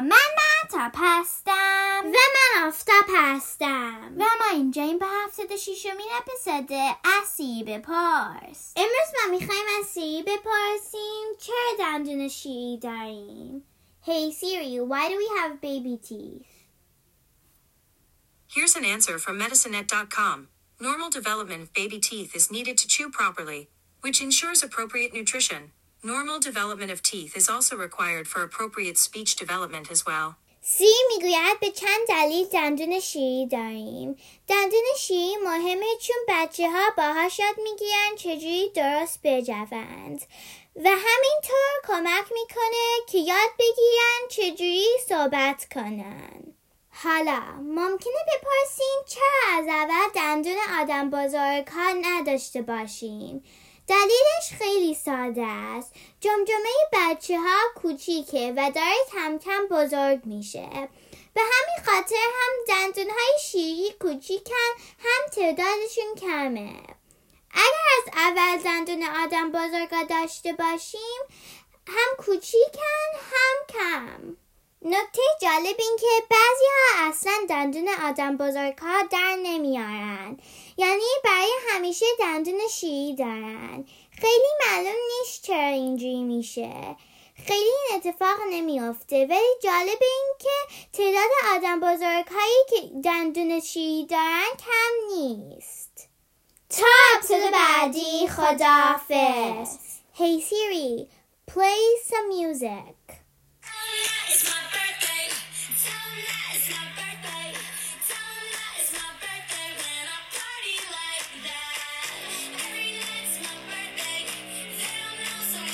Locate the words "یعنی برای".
80.81-81.51